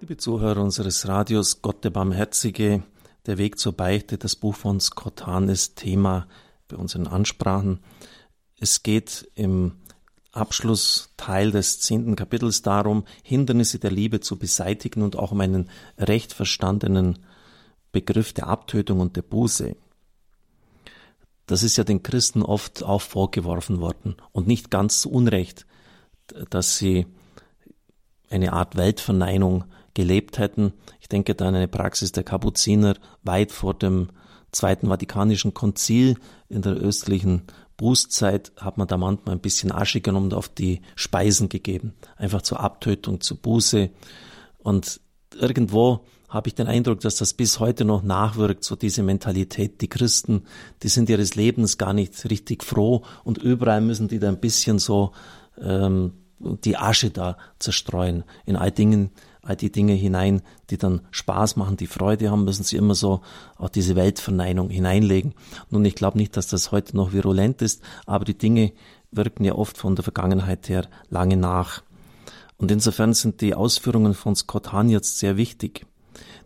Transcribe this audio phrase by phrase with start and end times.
[0.00, 2.82] Liebe Zuhörer unseres Radios, Gott der Barmherzige,
[3.24, 6.28] der Weg zur Beichte, das Buch von Scott Hahn ist Thema
[6.68, 7.80] bei unseren Ansprachen.
[8.60, 9.72] Es geht im
[10.32, 16.34] Abschlussteil des zehnten Kapitels darum, Hindernisse der Liebe zu beseitigen und auch um einen recht
[16.34, 17.18] verstandenen
[17.90, 19.76] Begriff der Abtötung und der Buße.
[21.46, 25.64] Das ist ja den Christen oft auch vorgeworfen worden und nicht ganz zu Unrecht,
[26.50, 27.06] dass sie
[28.28, 29.64] eine Art Weltverneinung
[29.96, 30.74] gelebt hätten.
[31.00, 34.10] Ich denke da an eine Praxis der Kapuziner weit vor dem
[34.52, 36.16] Zweiten Vatikanischen Konzil
[36.48, 37.42] in der östlichen
[37.76, 41.94] Bußzeit hat man da manchmal ein bisschen Asche genommen und auf die Speisen gegeben.
[42.16, 43.90] Einfach zur Abtötung, zur Buße.
[44.58, 45.00] Und
[45.38, 49.80] irgendwo habe ich den Eindruck, dass das bis heute noch nachwirkt, so diese Mentalität.
[49.80, 50.44] Die Christen,
[50.82, 54.78] die sind ihres Lebens gar nicht richtig froh und überall müssen die da ein bisschen
[54.78, 55.12] so
[55.60, 58.24] ähm, die Asche da zerstreuen.
[58.44, 59.10] In all Dingen,
[59.46, 63.20] all die Dinge hinein, die dann Spaß machen, die Freude haben, müssen sie immer so
[63.56, 65.34] auch diese Weltverneinung hineinlegen.
[65.70, 68.72] Nun, ich glaube nicht, dass das heute noch virulent ist, aber die Dinge
[69.12, 71.82] wirken ja oft von der Vergangenheit her lange nach.
[72.58, 75.86] Und insofern sind die Ausführungen von Scott Hahn jetzt sehr wichtig.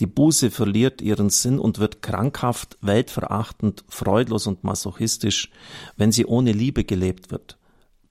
[0.00, 5.50] Die Buße verliert ihren Sinn und wird krankhaft, weltverachtend, freudlos und masochistisch,
[5.96, 7.58] wenn sie ohne Liebe gelebt wird.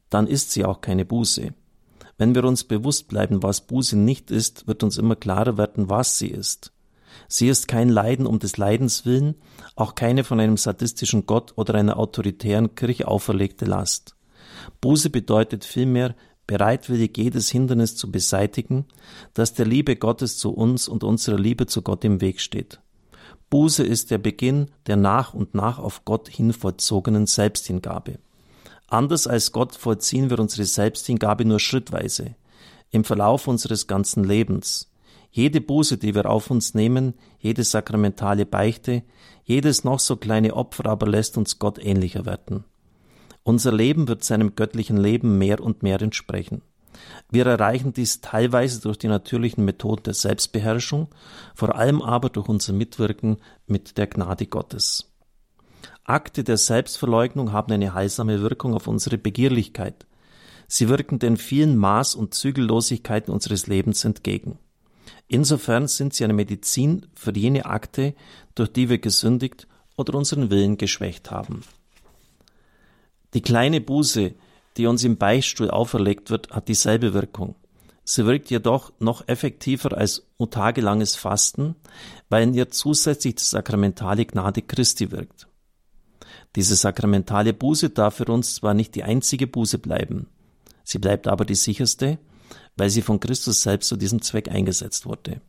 [0.09, 1.53] Dann ist sie auch keine Buße.
[2.21, 6.19] Wenn wir uns bewusst bleiben, was Buße nicht ist, wird uns immer klarer werden, was
[6.19, 6.71] sie ist.
[7.27, 9.33] Sie ist kein Leiden um des Leidens willen,
[9.75, 14.15] auch keine von einem sadistischen Gott oder einer autoritären Kirche auferlegte Last.
[14.81, 16.13] Buße bedeutet vielmehr,
[16.45, 18.85] bereitwillig jedes Hindernis zu beseitigen,
[19.33, 22.81] das der Liebe Gottes zu uns und unserer Liebe zu Gott im Weg steht.
[23.49, 28.19] Buße ist der Beginn der nach und nach auf Gott hin vollzogenen Selbsthingabe.
[28.91, 32.35] Anders als Gott vollziehen wir unsere Selbsthingabe nur schrittweise,
[32.89, 34.91] im Verlauf unseres ganzen Lebens.
[35.31, 39.03] Jede Buße, die wir auf uns nehmen, jede sakramentale Beichte,
[39.45, 42.65] jedes noch so kleine Opfer aber lässt uns Gott ähnlicher werden.
[43.43, 46.61] Unser Leben wird seinem göttlichen Leben mehr und mehr entsprechen.
[47.29, 51.07] Wir erreichen dies teilweise durch die natürlichen Methoden der Selbstbeherrschung,
[51.55, 55.10] vor allem aber durch unser Mitwirken mit der Gnade Gottes.
[56.03, 60.05] Akte der Selbstverleugnung haben eine heilsame Wirkung auf unsere Begierlichkeit.
[60.67, 64.57] Sie wirken den vielen Maß- und Zügellosigkeiten unseres Lebens entgegen.
[65.27, 68.13] Insofern sind sie eine Medizin für jene Akte,
[68.55, 71.63] durch die wir gesündigt oder unseren Willen geschwächt haben.
[73.33, 74.33] Die kleine Buße,
[74.77, 77.55] die uns im Beichtstuhl auferlegt wird, hat dieselbe Wirkung.
[78.03, 81.75] Sie wirkt jedoch noch effektiver als tagelanges Fasten,
[82.29, 85.47] weil in ihr zusätzlich die sakramentale Gnade Christi wirkt.
[86.55, 90.27] Diese sakramentale Buße darf für uns zwar nicht die einzige Buße bleiben,
[90.83, 92.19] sie bleibt aber die sicherste,
[92.77, 95.41] weil sie von Christus selbst zu diesem Zweck eingesetzt wurde.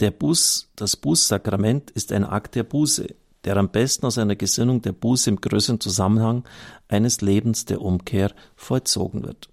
[0.00, 4.82] Der Buß, das Bußsakrament ist ein Akt der Buße, der am besten aus einer Gesinnung
[4.82, 6.44] der Buße im größeren Zusammenhang
[6.88, 9.48] eines Lebens der Umkehr vollzogen wird.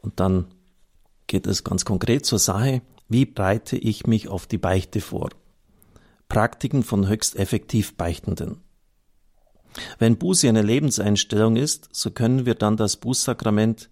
[0.00, 0.46] Und dann
[1.26, 5.30] geht es ganz konkret zur Sache, wie breite ich mich auf die Beichte vor?
[6.28, 8.60] Praktiken von höchst effektiv Beichtenden.
[9.98, 13.90] Wenn Buße eine Lebenseinstellung ist, so können wir dann das Bußsakrament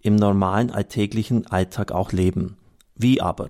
[0.00, 2.56] im normalen alltäglichen Alltag auch leben.
[2.94, 3.48] Wie aber?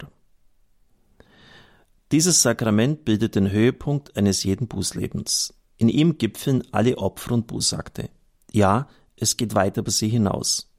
[2.12, 5.54] Dieses Sakrament bildet den Höhepunkt eines jeden Bußlebens.
[5.76, 8.08] In ihm gipfeln alle Opfer und Bußakte.
[8.52, 10.70] Ja, es geht weit über sie hinaus.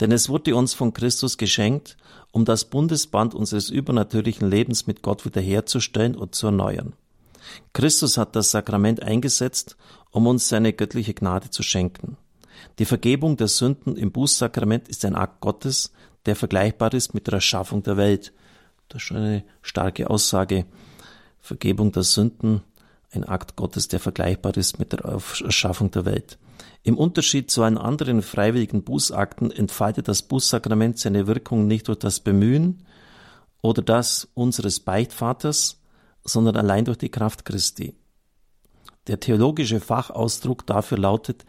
[0.00, 1.96] Denn es wurde uns von Christus geschenkt,
[2.32, 6.94] um das Bundesband unseres übernatürlichen Lebens mit Gott wiederherzustellen und zu erneuern.
[7.72, 9.76] Christus hat das Sakrament eingesetzt,
[10.10, 12.16] um uns seine göttliche Gnade zu schenken.
[12.78, 15.92] Die Vergebung der Sünden im Bußsakrament ist ein Akt Gottes,
[16.26, 18.32] der vergleichbar ist mit der Erschaffung der Welt.
[18.88, 20.66] Das ist schon eine starke Aussage.
[21.40, 22.62] Vergebung der Sünden,
[23.10, 26.38] ein Akt Gottes, der vergleichbar ist mit der Erschaffung der Welt.
[26.82, 32.20] Im Unterschied zu allen anderen freiwilligen Bußakten entfaltet das Bußsakrament seine Wirkung nicht durch das
[32.20, 32.84] Bemühen
[33.62, 35.80] oder das unseres Beichtvaters,
[36.24, 37.94] sondern allein durch die Kraft Christi.
[39.06, 41.44] Der theologische Fachausdruck dafür lautet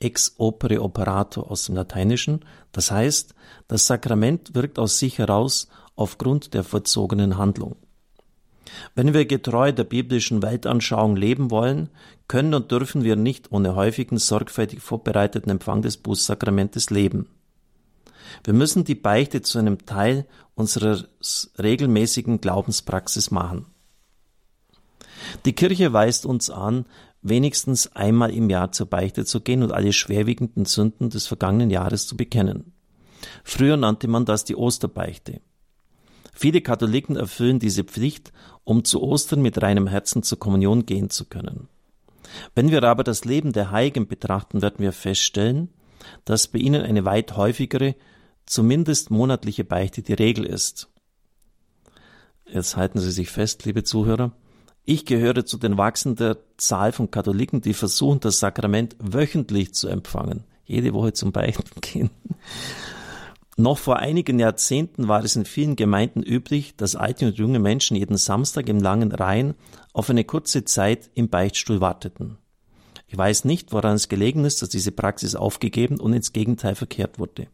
[0.00, 3.34] ex opere operato aus dem Lateinischen, das heißt,
[3.66, 7.76] das Sakrament wirkt aus sich heraus aufgrund der vollzogenen Handlung.
[8.94, 11.88] Wenn wir getreu der biblischen Weltanschauung leben wollen,
[12.28, 17.28] können und dürfen wir nicht ohne häufigen, sorgfältig vorbereiteten Empfang des Bußsakramentes leben.
[18.44, 21.04] Wir müssen die Beichte zu einem Teil unserer
[21.58, 23.66] regelmäßigen Glaubenspraxis machen.
[25.44, 26.84] Die Kirche weist uns an,
[27.22, 32.06] wenigstens einmal im Jahr zur Beichte zu gehen und alle schwerwiegenden Sünden des vergangenen Jahres
[32.06, 32.72] zu bekennen.
[33.44, 35.40] Früher nannte man das die Osterbeichte.
[36.32, 38.32] Viele Katholiken erfüllen diese Pflicht,
[38.62, 41.68] um zu Ostern mit reinem Herzen zur Kommunion gehen zu können.
[42.54, 45.70] Wenn wir aber das Leben der Heiligen betrachten, werden wir feststellen,
[46.24, 47.96] dass bei ihnen eine weit häufigere,
[48.46, 50.88] zumindest monatliche Beichte die Regel ist.
[52.46, 54.32] Jetzt halten Sie sich fest, liebe Zuhörer.
[54.90, 60.44] Ich gehöre zu den wachsenden Zahl von Katholiken, die versuchen, das Sakrament wöchentlich zu empfangen.
[60.64, 62.08] Jede Woche zum Beichten gehen.
[63.58, 67.98] Noch vor einigen Jahrzehnten war es in vielen Gemeinden üblich, dass alte und junge Menschen
[67.98, 69.52] jeden Samstag im langen Reihen
[69.92, 72.38] auf eine kurze Zeit im Beichtstuhl warteten.
[73.08, 77.18] Ich weiß nicht, woran es gelegen ist, dass diese Praxis aufgegeben und ins Gegenteil verkehrt
[77.18, 77.48] wurde.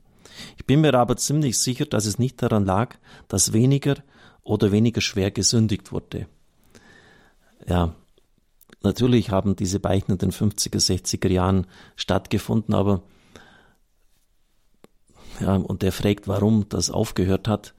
[0.57, 2.95] Ich bin mir aber ziemlich sicher, dass es nicht daran lag,
[3.27, 3.97] dass weniger
[4.45, 6.29] oder weniger schwer gesündigt wurde.
[7.67, 7.95] Ja,
[8.83, 11.67] natürlich haben diese Beichten in den 50er, 60er Jahren
[11.97, 13.03] stattgefunden, aber
[15.41, 17.75] ja, und der fragt, warum das aufgehört hat.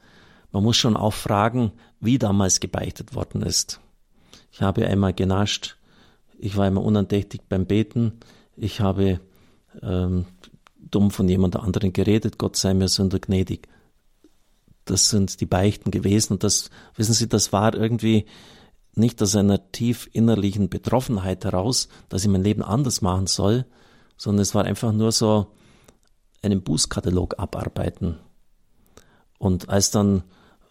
[0.51, 3.79] Man muss schon auch fragen, wie damals gebeichtet worden ist.
[4.51, 5.77] Ich habe einmal genascht,
[6.37, 8.19] ich war immer unandächtig beim Beten,
[8.55, 9.19] ich habe
[9.81, 10.25] ähm,
[10.77, 13.67] dumm von jemand anderen geredet, Gott sei mir Sünder gnädig.
[14.85, 18.25] Das sind die Beichten gewesen und das, wissen Sie, das war irgendwie
[18.95, 23.65] nicht aus einer tief innerlichen Betroffenheit heraus, dass ich mein Leben anders machen soll,
[24.17, 25.47] sondern es war einfach nur so,
[26.45, 28.19] einen Bußkatalog abarbeiten.
[29.37, 30.23] Und als dann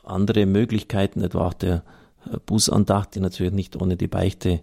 [0.03, 1.85] andere Möglichkeiten, etwa auch der
[2.31, 4.63] äh, Bußandacht, die natürlich nicht ohne die Beichte,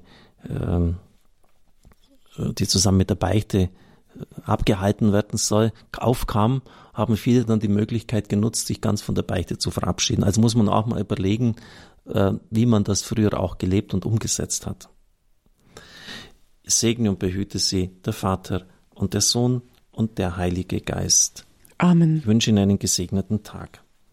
[0.49, 0.97] ähm,
[2.37, 3.69] äh, die zusammen mit der Beichte äh,
[4.43, 6.61] abgehalten werden soll, aufkam,
[6.93, 10.23] haben viele dann die Möglichkeit genutzt, sich ganz von der Beichte zu verabschieden.
[10.23, 11.55] Also muss man auch mal überlegen,
[12.05, 14.89] wie man das früher auch gelebt und umgesetzt hat.
[16.65, 19.61] Segne und behüte sie der Vater und der Sohn
[19.91, 21.45] und der Heilige Geist.
[21.77, 22.17] Amen.
[22.17, 23.80] Ich wünsche Ihnen einen gesegneten Tag.